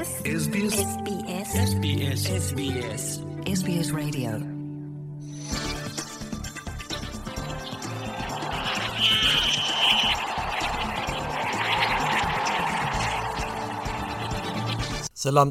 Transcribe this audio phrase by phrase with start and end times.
[0.00, 0.06] ሰላም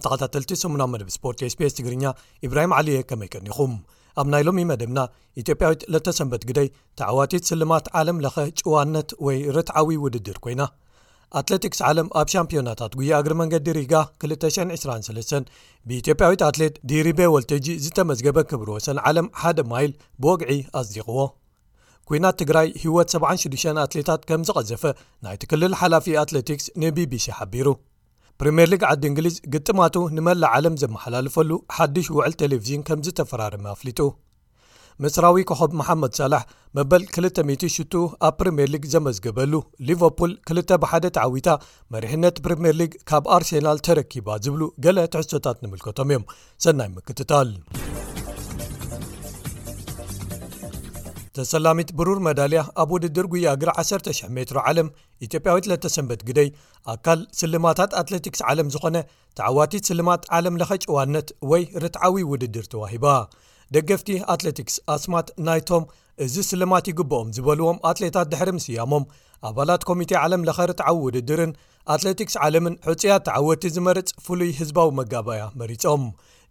[0.03, 2.13] ተኸታተልቲ 8ና መደብ ስፖርት ስbስ ትግርኛ
[2.47, 3.73] ኢብራሂም ዓልየ ከመይቀኒኹም
[4.21, 4.99] ኣብ ናይ ሎሚ መደብና
[5.43, 6.69] ኢትዮጵያዊት ለተሰንበት ግደይ
[7.01, 10.61] ተዕዋቲት ስልማት ዓለምለኸ ጭዋነት ወይ ርትዓዊ ውድድር ኮይና
[11.39, 13.93] ኣትለቲክስ ዓለም ኣብ ሻምፒዮናታት ጉይአግሪ መንገዲ ሪጋ
[14.27, 15.51] 223
[15.89, 19.91] ብኢትዮጵያዊት ኣትሌት ዲሪቤ ወልተጂ ዝተመዝገበ ክብር ወሰን ዓለም ሓደ ማይል
[20.23, 21.21] ብወግዒ ኣስዲቕዎ
[22.11, 24.83] ኩናት ትግራይ ህይወት 76 ኣትሌታት ከም ዝቐዘፈ
[25.27, 27.67] ናይትክልል ሓላፊ ኣትለቲክስ ንbቢሲ ሓቢሩ
[28.41, 33.99] ፕሪምየር ሊግ ዓዲ እንግሊዝ ግጥማቱ ንመላእ ዓለም ዘመሓላልፈሉ ሓድሽ ውዕል ቴሌቭዥን ከም ዝተፈራርመ ኣፍሊጡ
[35.03, 36.41] ምስራዊ ኮኸብ መሓመድ ሳላሕ
[36.77, 39.53] መበል 2000,ሽ2 ኣብ ፕሪምየር ሊግ ዘመዝገበሉ
[39.89, 41.49] ሊቨፑል 2ልተ ብሓደ ተዓዊታ
[41.93, 46.25] መሪሕነት ፕሪምየር ሊግ ካብ ኣርሴናል ተረኪባ ዝብሉ ገለ ትሕሶታት ንምልከቶም እዮም
[46.65, 47.51] ሰናይ ምክትታል
[51.37, 54.87] ተሰላሚት ብሩር መዳልያ ኣብ ውድድር ጉያግሪ 1,00 ሜትሮ ዓለም
[55.27, 56.49] ኢትዮጵያዊ ለተ ሰንበት ግደይ
[56.95, 58.97] ኣካል ስልማታት ኣትለቲክስ ዓለም ዝኾነ
[59.39, 63.05] ተዓዋቲት ስልማት ዓለም ለኸጭዋነት ወይ ርትዓዊ ውድድር ተዋሂባ
[63.75, 65.83] ደገፍቲ ኣትለቲክስ ኣስማት ናይቶም
[66.25, 69.05] እዚ ስልማት ይግብኦም ዝበልዎም ኣትሌታት ድሕሪ ምስ ያሞም
[69.49, 71.51] ኣባላት ኮሚቴ ዓለም ለኸርትዓዊ ውድድርን
[71.93, 76.03] ኣትለቲክስ ዓለምን ሕፅያት ተዓወቲ ዝመርጽ ፍሉይ ህዝባዊ መጋባያ መሪፆም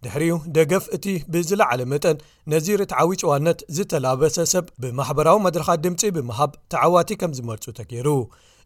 [0.04, 2.18] ድሕሪኡ ደገፍ እቲ ብዝለዓለ መጠን
[2.52, 8.08] ነዚርትዓዊ ጭዋነት ዝተላበሰ ሰብ ብማሕበራዊ መድረኻት ድምፂ ብምሃብ ተዓዋቲ ከም ዝመርፁ ተገይሩ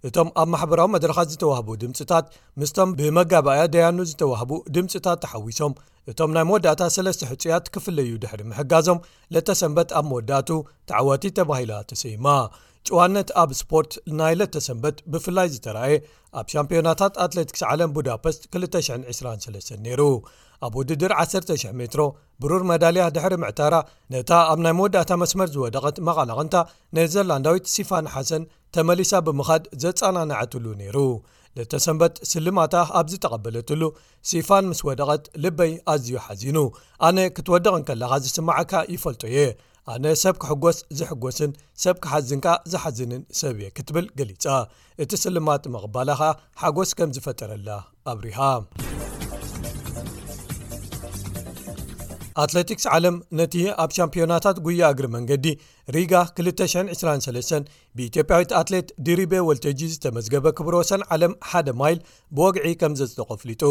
[0.09, 2.25] እቶም ኣብ ማሕበራዊ መድረኻት ዝተዋህቡ ድምፅታት
[2.61, 5.75] ምስቶም ብመጋባኣያ ደያኑ ዝተዋህቡ ድምፅታት ተሓዊሶም
[6.11, 8.99] እቶም ናይ መወዳእታ ሰለስተ ህፁያት ክፍለዩ ድሕሪ ምሕጋዞም
[9.35, 10.51] ለተ ሰንበት ኣብ መወዳእቱ
[10.91, 12.27] ተዕዋቲት ተባሂላ ተሰይማ
[12.89, 15.95] ጭዋነት ኣብ ስፖርት ናይለተ ሰንበት ብፍላይ ዝተረኣየ
[16.39, 20.01] ኣብ ሻምፕዮናታት ኣትለቲክስ ዓለም ቡዳፐስት 223 ነይሩ
[20.67, 22.03] ኣብ ውድድር 1,00 ሜትሮ
[22.43, 23.75] ብሩር መዳልያ ድሕሪ ምዕታራ
[24.15, 26.57] ነታ ኣብ ናይ መወዳእታ መስመር ዝወደቐት መቓናቕንታ
[26.99, 28.43] ነ ዘርላንዳዊት ሲፋን ሓሰን
[28.77, 30.99] ተመሊሳ ብምኻድ ዘፀናናዓትሉ ነይሩ
[31.57, 33.83] ለተ ሰንበት ስልማታ ኣብዝተቐበለትሉ
[34.29, 36.59] ሲፋን ምስ ወደቐት ልበይ ኣዝዩ ሓዚኑ
[37.09, 39.45] ኣነ ክትወደቕን ከለኻ ዝስማዓካ ይፈልጦ የ
[39.95, 44.45] ኣነ ሰብ ክሕጐስ ዝሕጐስን ሰብ ክሓዝንካ ዝሓዝንን ሰብ እየ ክትብል ገሊጻ
[45.05, 46.31] እቲ ስልማት መቕባላ ኸ
[46.63, 47.69] ሓጎስ ከም ዝፈጠረላ
[48.13, 48.39] ኣብሪሃ
[52.43, 55.47] ኣትለቲክስ ዓለም ነቲ ኣብ ሻምፒዮናታት ጉያ እግሪ መንገዲ
[55.97, 57.65] ሪጋ 223
[57.97, 61.99] ብኢትዮጵያዊት ኣትሌት ዲሪቤ ወልተጂ ዝተመዝገበ ክብሮ ወሰን ዓለም ሓደ ማይል
[62.37, 63.63] ብወግዒ ከም ዘፅቆ ፍሊጡ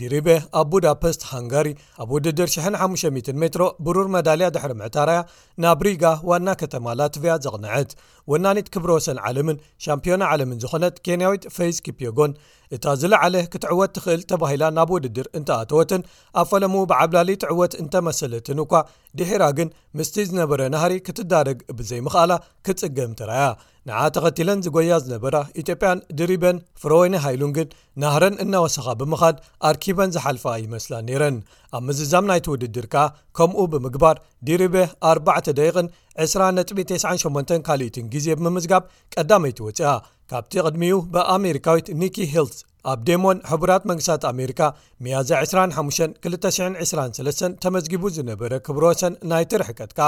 [0.00, 0.26] ዲሪቤ
[0.60, 1.68] ኣብ ቡዳፐስት ሃንጋሪ
[2.02, 2.48] ኣብ ውድድር
[2.82, 5.20] 500 ሜትሮ ብሩር መዳልያ ድሕሪ ምዕታራያ
[5.64, 7.92] ናብ ሪጋ ዋና ከተማ ላትቪያ ዘቕንዐት
[8.32, 12.34] ወናኒት ክብሮወሰን ዓለምን ሻምፒዮና ዓለምን ዝኾነት ኬንያዊት ፈይዝ ኪፕጎን
[12.74, 16.04] እታ ዝለዓለ ክትዕወት ትክእል ተባሂላ ናብ ውድድር እንተኣተወትን
[16.40, 18.72] ኣብ ፈለሙ ብዓብላሊትዕወት እንተመሰለትን እኳ
[19.20, 22.32] ድሒራ ግን ምስቲ ዝነበረ ናሃሪ ክትዳ ግ ብዘይ ምክኣላ
[22.66, 23.46] ክጽገም ትራያ
[23.88, 27.68] ንዓ ተኸቲለን ዝጎያ ዝነበራ ኢትዮጵያን ድሪቤን ፍሮወኒ ሃይሉን ግን
[28.02, 29.36] ናህረን እናወስኻ ብምኻድ
[29.70, 31.36] ኣርኪበን ዝሓልፋ ይመስላ ነይረን
[31.76, 33.04] ኣብ ምዝዛም ናይቲ ውድድር ካ
[33.38, 34.18] ከምኡ ብምግባር
[34.50, 34.76] ዲሪቤ
[35.10, 35.14] ኣ
[35.58, 35.88] ደቂቕን
[36.30, 38.84] 2.98 ካልእትን ግዜ ምምዝጋብ
[39.16, 39.82] ቀዳመይቲወፅኣ
[40.32, 42.60] ካብቲ ቕድሚኡ ብኣሜሪካዊት ኒኪ ሂልስ
[42.92, 44.60] ኣብ ዴሞን ሕቡራት መንግስታት ኣሜሪካ
[45.04, 50.00] ሚያዘ 25 223 ተመዝጊቡ ዝነበረ ክብሮሰን ናይ ትርሕቀትካ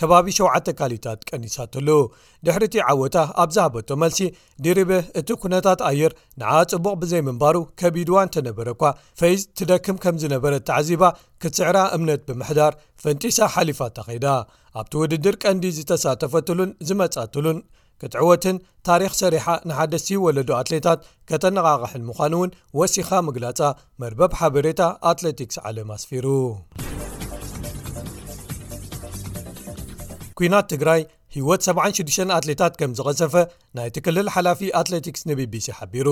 [0.00, 1.88] ከባቢ 7ውተ ካሊታት ቀዲሳትሉ
[2.48, 4.20] ድሕሪ እቲ ዓወታ ኣብ ዝሃበቶ መልሲ
[4.66, 8.84] ዲሪቤ እቲ ኩነታት ኣየር ንኣ ጽቡቕ ብዘይምንባሩ ከቢድዋ እንተነበረ እኳ
[9.22, 11.04] ፈይዝ ትደክም ከም ዝነበረ ተዓዚባ
[11.44, 14.26] ክትስዕራ እምነት ብምሕዳር ፈንጢሳ ሓሊፋ እታ ኸይዳ
[14.80, 17.60] ኣብቲ ውድድር ቀንዲ ዝተሳተፈትሉን ዝመጻትሉን
[18.06, 18.56] እትዕወትን
[18.88, 23.60] ታሪክ ሰሪሓ ንሓደስቲወለዱ ኣትሌታት ከተነቓቕሕን ምዃን እውን ወሲኻ ምግላፃ
[24.02, 24.80] መርበብ ሓበሬታ
[25.10, 26.26] ኣትለቲክስ ዓለም ኣስፊሩ
[30.38, 31.00] ኩናት ትግራይ
[31.34, 33.34] ህይወት 76 ኣትሌታት ከም ዝቐሰፈ
[33.76, 36.08] ናይ ትክልል ሓላፊ ኣትለቲክስ ንቢቢሲ ሓቢሩ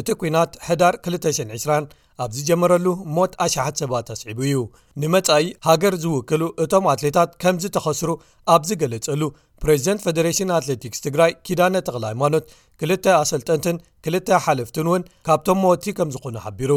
[0.00, 1.86] እቲ ኩናት ሕዳር 220
[2.22, 4.56] ኣብ ዝጀመረሉ ሞት ኣሽሓት ሰባት ኣስዒቡ እዩ
[5.02, 8.10] ንመጻኢ ሃገር ዝውክሉ እቶም ኣትሌታት ከም ዝተኸስሩ
[8.54, 9.22] ኣብዝገለጸሉ
[9.62, 12.44] ፕሬዚደንት ፌደሬሽን ኣትሌቲክስ ትግራይ ኪዳነ ጠቕል ሃይማኖት
[12.82, 13.76] ክልተ ኣሰልጠንትን
[14.06, 16.72] ክልተ ሓለፍትን እውን ካብቶም ሞቲ ከም ዝኾኑ ሓቢሩ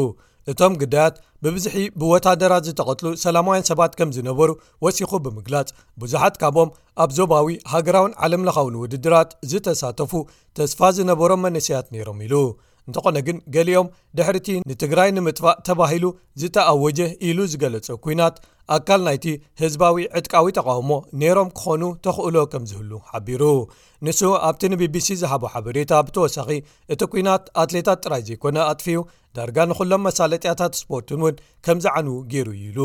[0.50, 4.50] እቶም ግዳያት ብብዙሒ ብወታደራት ዝተቐትሉ ሰላማውያን ሰባት ከም ዝነበሩ
[4.84, 5.68] ወሲኹ ብምግላጽ
[6.02, 6.70] ብዙሓት ካብኦም
[7.04, 10.12] ኣብ ዞባዊ ሃገራውን ዓለም ለኻውን ውድድራት ዝተሳተፉ
[10.58, 12.34] ተስፋ ዝነበሮም መነስያት ነይሮም ኢሉ
[12.88, 13.88] እንተኾነ ግን ገሊኦም
[14.18, 16.04] ድሕሪቲ ንትግራይ ንምጥፋእ ተባሂሉ
[16.40, 16.98] ዝተኣወጀ
[17.28, 18.36] ኢሉ ዝገለጸ ኩናት
[18.76, 19.26] ኣካል ናይቲ
[19.62, 20.90] ህዝባዊ ዕጥቃዊ ተቃውሞ
[21.20, 23.42] ነይሮም ክኾኑ ተኽእሎ ከም ዝህሉ ሓቢሩ
[24.08, 26.48] ንሱ ኣብቲ ንቢቢሲ ዝሃቦ ሓበሬታ ብተወሳኺ
[26.94, 28.98] እቲ ኩናት ኣትሌታት ጥራይ ዘይኮነ ኣጥፍኡ
[29.38, 31.36] ዳርጋ ንኹሎም መሳለጥያታት ስፖርትን እውን
[31.68, 32.78] ከም ዝ ዓን ገይሩ ዩኢሉ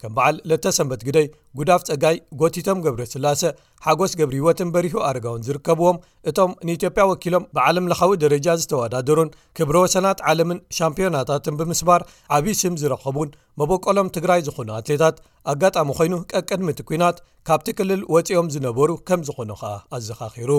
[0.00, 1.26] ከም በዓል ለተ ሰንበት ግደይ
[1.58, 3.42] ጉዳፍ ጸጋይ ጐቲቶም ገብረ ስላሰ
[3.86, 6.00] ሓጐስ ገብሪወትን በሪሁ ኣርጋውን ዝርከብዎም
[6.30, 12.04] እቶም ንኢትዮጵያ ወኪሎም ብዓለም ለኻዊ ደረጃ ዝተወዳደሩን ክብረ ወ ሰናት ዓለምን ሻምፕዮናታትን ብምስባር
[12.38, 13.32] ዓብዪ ስም ዝረኸቡን
[13.62, 15.18] መቦቀሎም ትግራይ ዝኾኑ ኣትሌታት
[15.54, 17.18] ኣጋጣሚ ኮይኑ ቀቅድም ቲ ኩናት
[17.50, 20.52] ካብቲ ክልል ወፂኦም ዝነበሩ ከም ዝኾኑ ኸኣ ኣዘኻኺሩ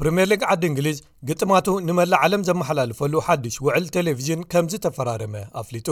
[0.00, 0.98] ፕሪምየርሊግ ዓዲ እንግሊዝ
[1.28, 5.88] ግጥማቱ ንመላእዓለም ዘመሓላልፈሉ ሓዱሽ ውዕል ቴሌቭዥን ከም ዝ ተፈራረመ ኣፍሊጡ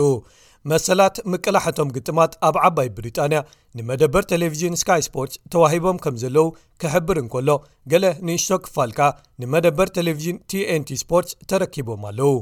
[0.71, 3.39] መሰላት ምቅላሕቶም ግጥማት ኣብ ዓባይ ብሪጣንያ
[3.77, 6.47] ንመደበር ቴሌቭዥን ስይ ስፖርትስ ተዋሂቦም ከም ዘለው
[6.83, 7.49] ክሕብር እንከሎ
[7.93, 9.01] ገለ ንእሽቶ ክፋልካ
[9.41, 12.33] ንመደበር ቴሌቭዥን tንt ስፖርትስ ተረኪቦም ኣለው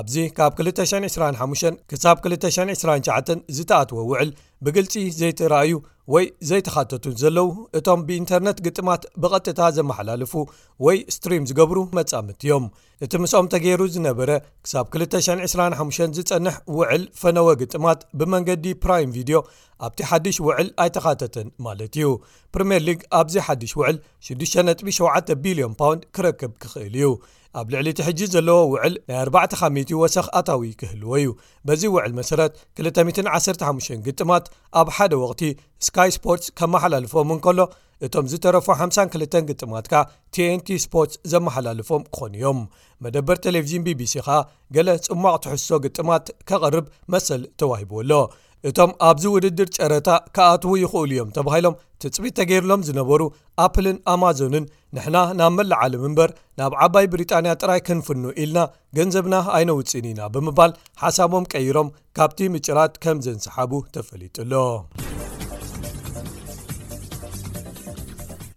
[0.00, 4.30] ኣብዚ ካብ 225 ክሳብ 229 ዝተኣትወ ውዕል
[4.66, 5.72] ብግልፂ ዘይተረኣዩ
[6.14, 7.48] ወይ ዘይተኻተቱን ዘለዉ
[7.78, 10.32] እቶም ብኢንተርነት ግጥማት ብቐጥታ ዘመሓላልፉ
[10.86, 12.66] ወይ ስትሪም ዝገብሩ መጻምት እዮም
[13.04, 14.30] እቲ ምስኦም ተገይሩ ዝነበረ
[14.64, 19.38] ክሳብ 225 ዝጸንሕ ውዕል ፈነወ ግጥማት ብመንገዲ ፕራም ቪድዮ
[19.86, 22.06] ኣብቲ ሓዱሽ ውዕል ኣይተኻተትን ማለት እዩ
[22.56, 23.98] ፕሪምየር ሊግ ኣብዚ ሓዱሽ ውዕል
[24.30, 27.10] 6.7 ቢልዮን ፓውንድ ክረክብ ክኽእል እዩ
[27.60, 31.28] ኣብ ልዕሊ እትሕጂዝ ዘለዎ ውዕል ናይ 4 ወሰኽ ኣታዊ ክህልዎ እዩ
[31.66, 34.44] በዚ ውዕል መሰረት 215 ግጥማት
[34.80, 35.42] ኣብ ሓደ ወቕቲ
[35.86, 37.58] ስካይ ስፖርትስ ከመሓላልፎም እንከሎ
[38.06, 40.02] እቶም ዝተረፉ 52 ግጥማት ካ
[40.36, 42.60] tንቲ ስፖርትስ ዘመሓላልፎም ክኾኑ እዮም
[43.04, 44.38] መደበር ቴሌቭዥን ቢቢሲ ኸኣ
[44.76, 48.12] ገለ ጽሟቕ ትሕሶ ግጥማት ኬቐርብ መሰል ተዋሂብዎ ኣሎ
[48.68, 53.22] እቶም ኣብዚ ውድድር ጨረታ ከኣትዉ ይኽእሉ እዮም ተባሂሎም ትፅቢት ተገርሎም ዝነበሩ
[53.64, 54.64] ኣፕልን ኣማዞንን
[54.96, 58.58] ንሕና ናብ መላዓለም እምበር ናብ ዓባይ ብሪጣንያ ጥራይ ክንፍኑ ኢልና
[58.98, 60.74] ገንዘብና ኣይነውፅን ኢና ብምባል
[61.04, 64.52] ሓሳቦም ቀይሮም ካብቲ ምጭራት ከም ዘንሰሓቡ ተፈሊጡሎ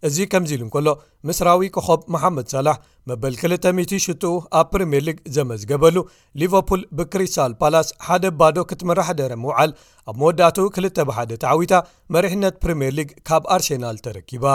[0.07, 0.89] እዚ ከምዚ ኢሉ እንከሎ
[1.29, 2.75] ምስራዊ ኮኸብ መሓመድ ሰላሕ
[3.09, 5.95] መበል 200,ሽጡኡ ኣብ ፕሪምየር ሊግ ዘመዝገበሉ
[6.41, 9.71] ሊቨርፑል ብክሪስታል ፓላስ ሓደ ባዶ ክትምራሕ ደረሚውዓል
[10.09, 11.73] ኣብ መወዳእተኡ ክልተ ብ1ደ ተዓዊታ
[12.17, 14.45] መሪሕነት ፕሪምየር ሊግ ካብ ኣርሴናል ተረኪባ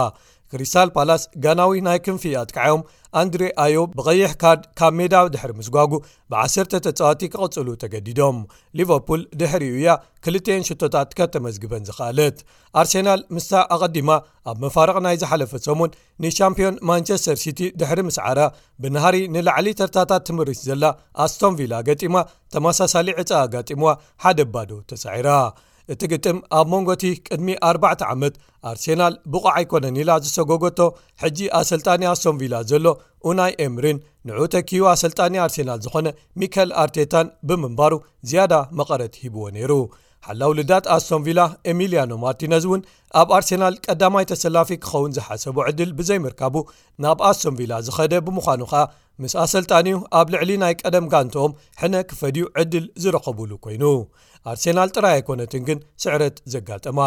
[0.53, 2.83] ክሪስታል ፓላስ ጋናዊ ናይ ክንፊ ኣትክዐዮም
[3.21, 5.93] ኣንድሬ ኣዮ ብቐይሕ ካርድ ካብ ሜዳዊ ድሕሪ ምስ ጓጉ
[6.33, 8.39] ብ10 ተጻዋቲ ክቐጽሉ ተገዲዶም
[8.79, 9.89] ሊቨርፑል ድሕሪ ዩ እያ
[10.29, 12.39] 2ኤሽቶታት ከ ተመዝግበን ዝኽኣለት
[12.81, 14.11] ኣርሴናል ምስታ ኣቐዲማ
[14.53, 15.95] ኣብ መፋርቕ ናይ ዝሓለፈ ሰሙን
[16.25, 18.41] ንሻምፒዮን ማንቸስተር ሲቲ ድሕሪ ምስ ዓራ
[18.85, 20.85] ብናሃሪ ንላዕሊ ተርታታት ትምህሪት ዘላ
[21.27, 22.17] ኣስቶንቪላ ገጢማ
[22.57, 23.93] ተመሳሳሊ ዕጻ ኣጋጢምዋ
[24.25, 25.31] ሓደ ኣባዶ ተሳዒራ
[25.93, 28.35] እቲ ግጥም ኣብ መንጎቲ ቅድሚ 4ርባዕተ ዓመት
[28.71, 30.79] ኣርሴናል ብቑዓ ኣይኮነን ኢላ ዝሰጎገቶ
[31.23, 32.87] ሕጂ ኣሰልጣኒ ኣሶምቪላ ዘሎ
[33.29, 33.99] ኡናይ ኤምሪን
[34.29, 36.07] ንዑ ተኪዩ ኣሰልጣኒ ኣርሴናል ዝኾነ
[36.43, 37.93] ሚካል ኣርቴታን ብምንባሩ
[38.31, 39.75] ዝያዳ መቐረት ሂብዎ ነይሩ
[40.27, 41.41] ሓላው ልዳት ኣሶምቪላ
[41.71, 42.83] ኤሚልያኖ ማርቲነስ እውን
[43.21, 46.55] ኣብ ኣርሴናል ቀዳማይ ተሰላፊ ክኸውን ዝሓሰቡ ዕድል ብዘይምርካቡ
[47.05, 48.83] ናብ ኣሶምቪላ ዝኸደ ብምዃኑ ኸኣ
[49.23, 53.85] ምስ ኣሰልጣኒኡ ኣብ ልዕሊ ናይ ቀደም ጋንቲኦም ሕነ ክፈድዩ ዕድል ዝረኸብሉ ኮይኑ
[54.51, 56.99] ኣርሴናል ጥራይ ኣይኮነትን ግን ስዕረት ዘጋጠማ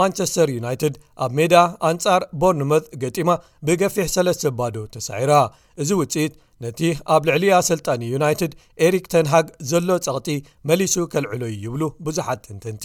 [0.00, 0.94] ማንቸስተር ዩናይትድ
[1.24, 1.54] ኣብ ሜዳ
[1.88, 3.30] ኣንጻር ቦርንመት ገጢማ
[3.66, 5.32] ብገፊሕ ሰለስ ዘባዶ ተሳዒራ
[5.82, 6.34] እዚ ውፅኢት
[6.64, 6.80] ነቲ
[7.12, 8.52] ኣብ ልዕሊ ኣሰልጣኒ ዩናይትድ
[8.86, 10.28] ኤሪክ ተንሃግ ዘሎ ጸቕጢ
[10.68, 12.84] መሊሱ ከልዕሎዩ ይብሉ ብዙሓት እንተንቲ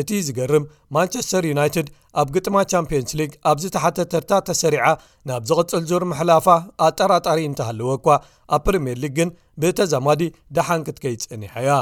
[0.00, 0.64] እቲ ዝገርም
[0.96, 1.88] ማንቸስተር ዩናይትድ
[2.22, 4.86] ኣብ ግጥማ ቻምፕንስ ሊግ ኣብዝተሓተተርታ ተሰሪዓ
[5.30, 6.46] ናብ ዝቕፅል ዙርምሕላፋ
[6.88, 8.08] ኣጠራጣሪ እንተሃለወ እኳ
[8.56, 9.30] ኣብ ፕሪምየር ሊግ ግን
[9.62, 10.22] ብተዛማዲ
[10.58, 11.72] ደሓን ክት ከይ ጸኒሐያ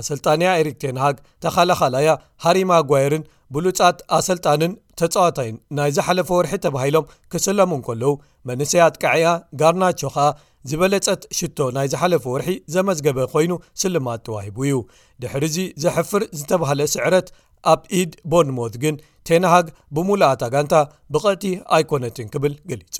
[0.00, 2.08] ኣሰልጣንያ ኤሪክ ተንሃግ ተኻላኸላያ
[2.46, 8.10] ሃሪማ ጓይርን ብሉጻት ኣሰልጣንን ተጻዋታይን ናይ ዝሓለፈ ወርሒ ተባሂሎም ክስለሙን ከለዉ
[8.48, 9.28] መንሰይ ኣጥቃዕያ
[9.60, 10.26] ጋርናቾ ኸኣ
[10.70, 13.52] ዝበለፀት ሽቶ ናይ ዝሓለፈ ወርሒ ዘመዝገበ ኮይኑ
[13.82, 14.76] ስልማት እተዋሂቡ እዩ
[15.22, 17.28] ድሕሪዚ ዘሕፍር ዝተባሃለ ስዕረት
[17.72, 18.94] ኣብ ኢድ ቦንሞት ግን
[19.28, 19.66] ቴናሃግ
[19.96, 20.74] ብሙሉእኣታጋንታ
[21.14, 21.44] ብቐጢ
[21.76, 22.98] ኣይኮነትን ክብል ገሊጹ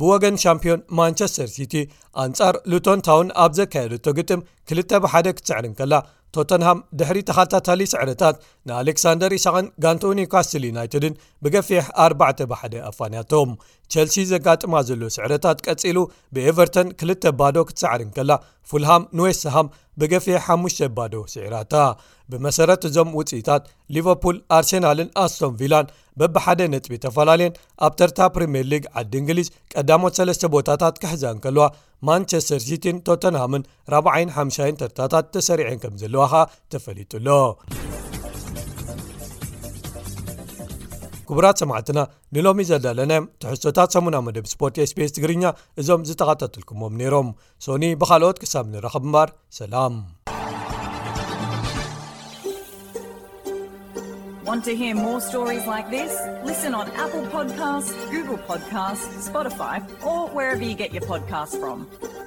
[0.00, 1.74] ብወገን ሻምፕዮን ማንቸስተር ሲቲ
[2.22, 5.92] ኣንጻር ልቶንታውን ኣብ ዘካየደቶ ግጥም ክልተ ብሓደ ክትስዕርን ከላ
[6.36, 8.36] ቶተንሃም ድሕሪ ተኻልታታሊ ስዕረታት
[8.68, 13.52] ንኣሌክሳንደር ኢሳቅን ጋንቶኒዩ ካስትል ዩናይትድን ብገፊሕ 4 ባሓደ ኣፋንያቶም
[13.92, 15.98] ቸልሲ ዘጋጥማ ዘሎ ስዕረታት ቀጺሉ
[16.36, 18.32] ብኤቨርተን 2ል ባዶ ክትሳዕሪንከላ
[18.72, 19.70] ፉልሃም ንዌስሃም
[20.00, 21.74] ብገፊሕ 5 ባዶ ሲዒራታ
[22.32, 23.62] ብመሰረት እዞም ውፅኢታት
[23.94, 27.56] ሊቨርፑል ኣርሴናልን ኣስቶን ቪላን በብሓደ ነጥቢ ተፈላለየን
[27.86, 31.66] ኣብ ተርታ ፕሪምየር ሊግ ዓዲ እንግሊዝ ቀዳሞት ሰለስተ ቦታታት ክሕዛ ንከልዋ
[32.08, 33.62] ማንቸስተር ሲቲን ቶተንሃምን
[33.96, 37.28] 40ይ5ይን ተርታታት ተሰሪዐን ከም ዘለዋ ኸ ተፈሊጡሎ
[41.30, 42.00] ክቡራት ሰማዕትና
[42.36, 45.44] ንሎሚ ዘዳለናዮም ትሕዝቶታት ሰሙና መደብ ስፖርት sቤስ ትግርኛ
[45.82, 47.28] እዞም ዝተኸታተልኩሞም ነይሮም
[47.66, 49.28] ሶኒ ብካልኦት ክሳብ ንረኽብ እምባር
[49.60, 49.94] ሰላም
[54.50, 56.10] want to hear more stories like this
[56.44, 62.19] listen on apple podcast google podcast spotify or wherever you get your podcast from